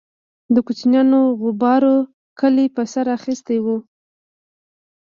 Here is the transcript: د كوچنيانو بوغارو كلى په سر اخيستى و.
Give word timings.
د 0.53 0.55
كوچنيانو 0.67 1.19
بوغارو 1.41 1.95
كلى 2.39 2.65
په 2.75 2.81
سر 2.93 3.05
اخيستى 3.17 3.57
و. 3.61 3.65